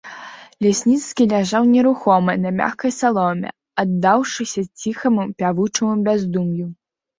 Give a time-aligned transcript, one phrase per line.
[0.65, 3.53] Лясніцкі ляжаў нерухома на мяккай саломе,
[3.85, 6.67] аддаўшыся ціхаму пявучаму бяздум'ю.